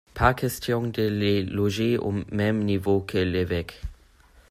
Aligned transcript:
Pas 0.15 0.33
question 0.33 0.87
de 0.87 1.03
les 1.03 1.43
loger 1.43 1.99
au 1.99 2.11
même 2.31 2.63
niveau 2.63 3.01
que 3.01 3.19
l'évêque. 3.19 3.83